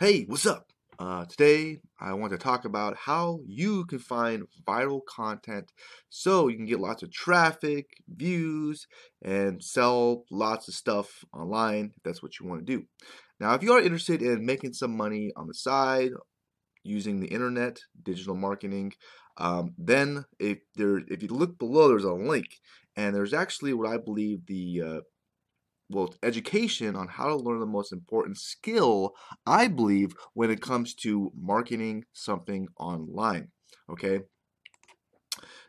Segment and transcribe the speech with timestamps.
[0.00, 0.72] Hey, what's up?
[0.98, 5.72] Uh, today I want to talk about how you can find viral content
[6.08, 8.86] so you can get lots of traffic, views,
[9.20, 12.86] and sell lots of stuff online if that's what you want to do.
[13.40, 16.12] Now, if you are interested in making some money on the side
[16.82, 18.94] using the internet, digital marketing,
[19.36, 22.46] um, then if there, if you look below, there's a link,
[22.96, 25.00] and there's actually what I believe the uh,
[25.90, 29.14] well, education on how to learn the most important skill,
[29.44, 33.50] I believe, when it comes to marketing something online.
[33.90, 34.20] Okay.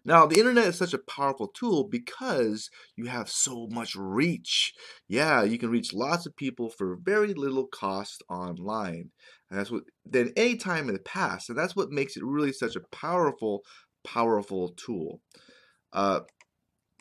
[0.04, 4.74] Now, the internet is such a powerful tool because you have so much reach.
[5.08, 9.12] Yeah, you can reach lots of people for very little cost online.
[9.50, 11.50] And that's what, than any time in the past.
[11.50, 13.62] And that's what makes it really such a powerful,
[14.04, 15.22] powerful tool.
[15.94, 16.22] Uh,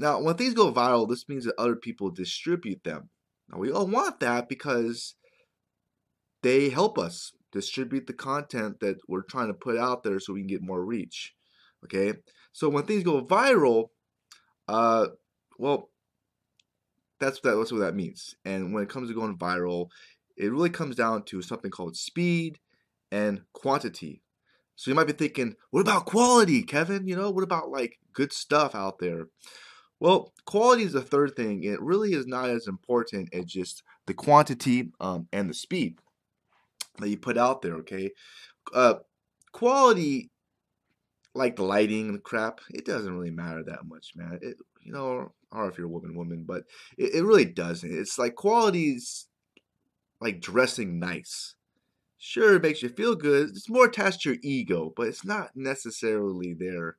[0.00, 3.10] now, when things go viral, this means that other people distribute them.
[3.50, 5.14] Now, we all want that because
[6.42, 10.40] they help us distribute the content that we're trying to put out there so we
[10.40, 11.34] can get more reach.
[11.84, 12.14] Okay?
[12.52, 13.88] So when things go viral,
[14.68, 15.08] uh,
[15.58, 15.90] well,
[17.18, 18.34] that's that, that's what that means.
[18.46, 19.88] And when it comes to going viral,
[20.34, 22.58] it really comes down to something called speed
[23.12, 24.22] and quantity.
[24.76, 27.06] So you might be thinking, what about quality, Kevin?
[27.06, 29.26] You know, what about like good stuff out there?
[30.00, 31.62] Well, quality is the third thing.
[31.64, 35.98] It really is not as important as just the quantity um, and the speed
[36.98, 37.74] that you put out there.
[37.76, 38.10] Okay,
[38.74, 38.96] uh,
[39.52, 40.30] quality,
[41.34, 44.38] like the lighting and the crap, it doesn't really matter that much, man.
[44.42, 46.64] It, you know, or if you're a woman, woman, but
[46.98, 47.92] it, it really doesn't.
[47.92, 49.26] It's like quality's
[50.20, 51.54] like dressing nice.
[52.18, 53.50] Sure, it makes you feel good.
[53.50, 56.96] It's more attached to your ego, but it's not necessarily there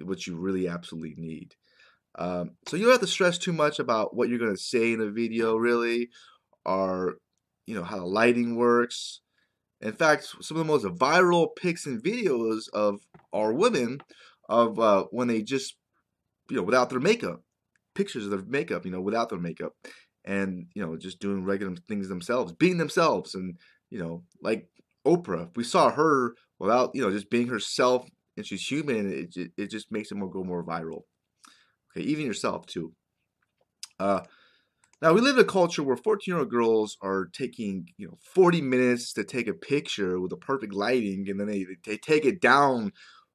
[0.00, 1.54] what you really absolutely need.
[2.16, 4.92] Um, so you don't have to stress too much about what you're going to say
[4.92, 6.10] in a video, really,
[6.64, 7.16] or
[7.66, 9.20] you know how the lighting works.
[9.80, 13.00] In fact, some of the most viral pics and videos of
[13.32, 14.00] our women
[14.48, 15.76] of uh, when they just
[16.50, 17.42] you know without their makeup,
[17.94, 19.72] pictures of their makeup, you know, without their makeup,
[20.24, 23.56] and you know just doing regular things themselves, being themselves, and
[23.90, 24.68] you know like
[25.06, 28.06] Oprah, we saw her without you know just being herself,
[28.36, 29.12] and she's human.
[29.12, 31.02] It it just makes it more go more viral.
[31.96, 32.92] Okay, even yourself too.
[33.98, 34.22] Uh,
[35.00, 39.12] now we live in a culture where 14-year-old girls are taking, you know, 40 minutes
[39.14, 42.92] to take a picture with the perfect lighting, and then they they take it down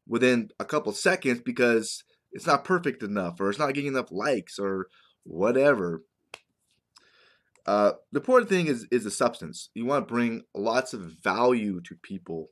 [0.08, 4.58] within a couple seconds because it's not perfect enough, or it's not getting enough likes,
[4.58, 4.88] or
[5.24, 6.04] whatever.
[7.66, 9.70] Uh, the important thing is is the substance.
[9.76, 12.50] You want to bring lots of value to people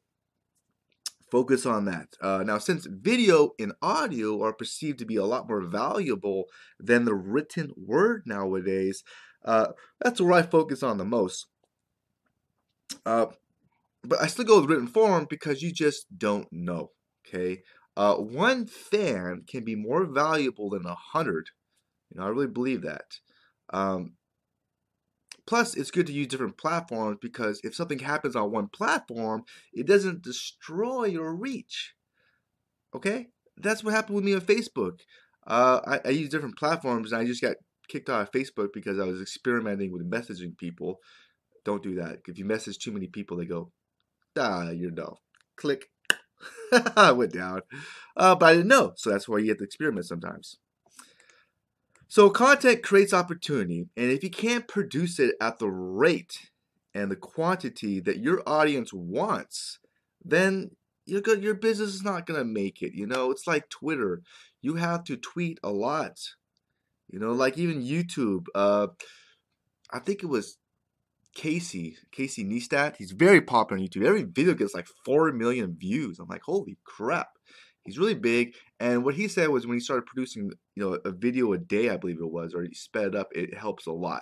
[1.32, 2.10] focus on that.
[2.22, 6.46] Uh, now, since video and audio are perceived to be a lot more valuable
[6.80, 9.04] than the written word nowadays,
[9.46, 9.68] uh,
[10.02, 11.48] that's where I focus on the most.
[13.06, 13.28] Uh,
[14.04, 16.92] but I still go with written form because you just don't know.
[17.28, 17.64] Okay,
[17.96, 21.50] uh, one fan can be more valuable than a hundred.
[22.12, 23.20] You know, I really believe that.
[23.72, 24.14] Um,
[25.47, 29.44] Plus, it's good to use different platforms because if something happens on one platform,
[29.74, 31.94] it doesn't destroy your reach.
[32.94, 33.28] Okay?
[33.56, 35.00] That's what happened with me on Facebook.
[35.47, 37.56] Uh, I, I use different platforms and I just got
[37.88, 41.00] kicked out of Facebook because I was experimenting with messaging people.
[41.64, 42.19] Don't do that.
[42.28, 43.72] If you message too many people, they go,
[44.38, 45.19] ah, you're no.
[45.56, 45.90] Click.
[46.97, 47.62] I went down.
[48.18, 48.94] Uh, but I didn't know.
[48.97, 50.58] So that's why you have to experiment sometimes.
[52.07, 56.50] So content creates opportunity, and if you can't produce it at the rate
[56.94, 59.79] and the quantity that your audience wants,
[60.23, 60.72] then
[61.06, 62.94] your your business is not gonna make it.
[62.94, 64.22] You know, it's like Twitter.
[64.62, 66.17] You have to tweet a lot.
[67.09, 68.47] You know, like even YouTube.
[68.56, 68.88] Uh,
[69.91, 70.57] I think it was
[71.35, 72.97] Casey, Casey Neistat.
[72.97, 74.06] He's very popular on YouTube.
[74.06, 76.19] Every video gets like four million views.
[76.19, 77.29] I'm like, holy crap.
[77.85, 81.12] He's really big, and what he said was when he started producing, you know, a
[81.12, 83.92] video a day, I believe it was, or you sped it up, it helps a
[83.92, 84.22] lot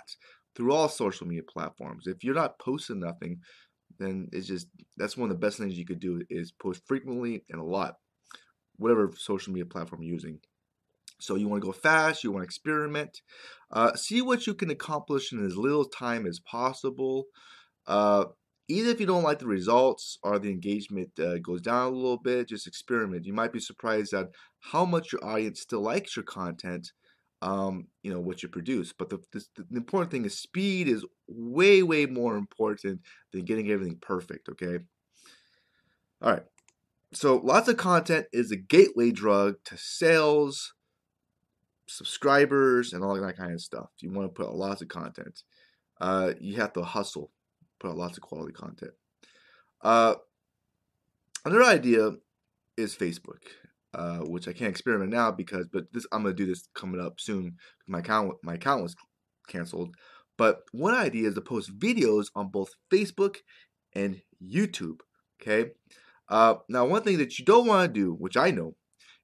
[0.54, 2.06] through all social media platforms.
[2.06, 3.40] If you're not posting nothing,
[3.98, 4.66] then it's just
[4.96, 7.96] that's one of the best things you could do is post frequently and a lot,
[8.76, 10.38] whatever social media platform you're using.
[11.20, 13.20] So you want to go fast, you want to experiment,
[13.70, 17.26] uh, see what you can accomplish in as little time as possible.
[17.86, 18.24] Uh,
[18.68, 22.18] even if you don't like the results or the engagement uh, goes down a little
[22.18, 23.24] bit, just experiment.
[23.24, 24.28] You might be surprised at
[24.60, 26.90] how much your audience still likes your content,
[27.42, 28.92] um, you know, what you produce.
[28.92, 33.02] But the, the, the important thing is speed is way, way more important
[33.32, 34.78] than getting everything perfect, okay?
[36.20, 36.42] All right.
[37.12, 40.74] So lots of content is a gateway drug to sales,
[41.86, 43.90] subscribers, and all that kind of stuff.
[44.00, 45.42] You want to put lots of content.
[46.00, 47.30] Uh, you have to hustle
[47.80, 48.92] put out lots of quality content.
[49.82, 50.14] Uh,
[51.44, 52.12] another idea
[52.76, 53.42] is Facebook,
[53.94, 57.20] uh, which I can't experiment now because, but this I'm gonna do this coming up
[57.20, 57.56] soon.
[57.86, 58.96] My account my account was
[59.48, 59.94] canceled.
[60.36, 63.36] But one idea is to post videos on both Facebook
[63.94, 65.00] and YouTube.
[65.40, 65.70] Okay.
[66.28, 68.74] Uh, now, one thing that you don't want to do, which I know,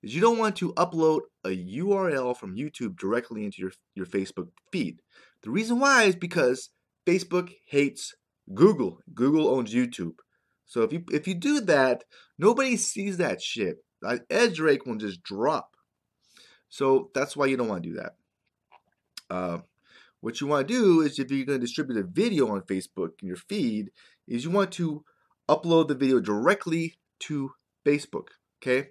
[0.02, 4.48] is you don't want to upload a URL from YouTube directly into your, your Facebook
[4.72, 5.00] feed.
[5.42, 6.70] The reason why is because
[7.06, 8.14] Facebook hates
[8.54, 8.98] Google.
[9.14, 10.16] Google owns YouTube.
[10.66, 12.04] So if you if you do that,
[12.38, 13.84] nobody sees that shit.
[14.02, 15.76] EdgeRank will just drop.
[16.68, 18.12] So that's why you don't want to do that.
[19.28, 19.58] Uh,
[20.20, 23.10] what you want to do is if you're going to distribute a video on Facebook
[23.20, 23.90] in your feed,
[24.26, 25.04] is you want to
[25.48, 27.52] upload the video directly to
[27.84, 28.28] Facebook.
[28.62, 28.90] Okay,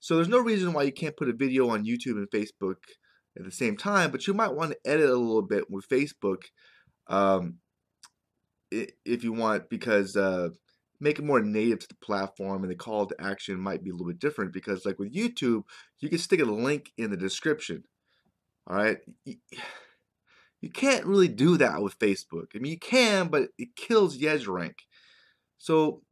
[0.00, 2.76] so there's no reason why you can't put a video on YouTube and Facebook
[3.36, 6.44] at the same time, but you might want to edit a little bit with Facebook
[7.08, 7.56] um,
[8.70, 10.50] if you want, because uh,
[11.00, 13.92] make it more native to the platform and the call to action might be a
[13.92, 15.64] little bit different because like with YouTube,
[16.00, 17.84] you can stick a link in the description.
[18.66, 18.98] All right.
[20.60, 22.46] You can't really do that with Facebook.
[22.52, 24.74] I mean, you can, but it kills EdgeRank.
[25.56, 26.02] So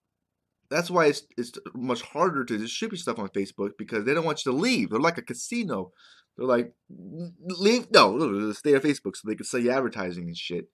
[0.70, 4.44] that's why it's, it's much harder to distribute stuff on Facebook because they don't want
[4.46, 4.90] you to leave.
[4.90, 5.90] They're like a casino.
[6.36, 10.68] They're like, leave, no, stay on Facebook so they can sell you advertising and shit.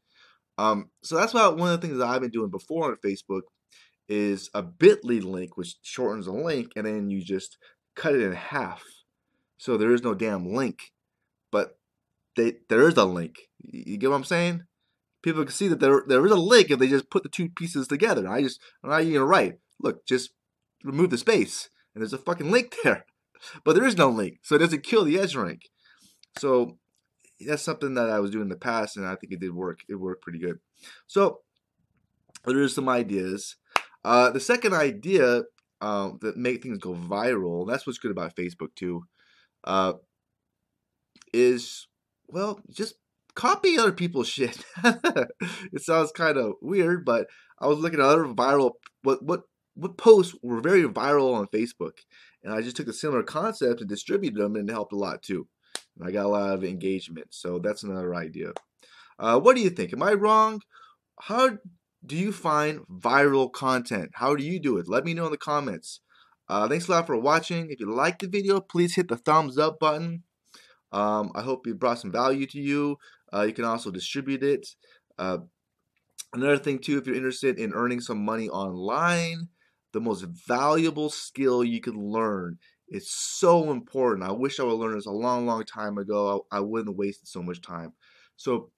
[0.58, 3.42] Um, so that's why one of the things that I've been doing before on Facebook
[4.08, 7.56] is a bit.ly link, which shortens a link, and then you just
[7.96, 8.82] cut it in half.
[9.58, 10.92] So there is no damn link.
[11.50, 11.78] But
[12.36, 13.36] they, there is a link.
[13.62, 14.64] You get what I'm saying?
[15.22, 17.48] People can see that there there is a link if they just put the two
[17.48, 18.28] pieces together.
[18.28, 19.54] I just I'm not even right.
[19.80, 20.32] Look, just
[20.82, 23.04] remove the space, and there's a fucking link there.
[23.64, 25.62] But there is no link, so it doesn't kill the edge rank.
[26.38, 26.78] So
[27.46, 29.80] that's something that I was doing in the past, and I think it did work.
[29.88, 30.58] It worked pretty good.
[31.06, 31.40] So
[32.44, 33.56] there is some ideas.
[34.04, 35.42] Uh, the second idea
[35.80, 39.04] um, that make things go viral, that's what's good about Facebook too,
[39.64, 39.94] uh,
[41.32, 41.86] is
[42.28, 42.94] well, just
[43.34, 44.64] copy other people's shit.
[44.84, 47.26] it sounds kind of weird, but
[47.58, 48.72] I was looking at other viral
[49.02, 49.42] what what
[49.74, 51.98] what posts were very viral on Facebook,
[52.42, 55.22] and I just took a similar concept and distributed them, and it helped a lot
[55.22, 55.46] too.
[55.98, 58.52] And I got a lot of engagement, so that's another idea.
[59.18, 59.92] Uh, what do you think?
[59.92, 60.60] Am I wrong?
[61.20, 61.58] How
[62.04, 64.10] do you find viral content?
[64.14, 64.88] How do you do it?
[64.88, 66.00] Let me know in the comments.
[66.48, 67.70] Uh, thanks a lot for watching.
[67.70, 70.24] If you liked the video, please hit the thumbs up button.
[70.90, 72.96] Um, I hope it brought some value to you.
[73.32, 74.66] Uh, you can also distribute it.
[75.18, 75.38] Uh,
[76.34, 79.48] another thing too, if you're interested in earning some money online,
[79.92, 82.58] the most valuable skill you can learn
[82.88, 84.28] is so important.
[84.28, 86.46] I wish I would learn this a long, long time ago.
[86.52, 87.92] I, I wouldn't have wasted so much time.
[88.36, 88.70] So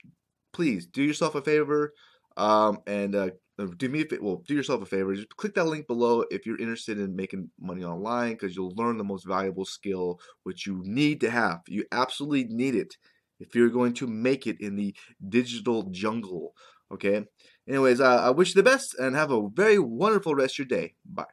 [0.53, 1.93] please do yourself a favor
[2.37, 5.55] um, and uh, uh, do me a favor, well do yourself a favor just click
[5.55, 9.27] that link below if you're interested in making money online because you'll learn the most
[9.27, 12.97] valuable skill which you need to have you absolutely need it
[13.41, 14.95] if you're going to make it in the
[15.29, 16.55] digital jungle
[16.93, 17.25] okay
[17.69, 20.79] anyways uh, i wish you the best and have a very wonderful rest of your
[20.81, 21.25] day bye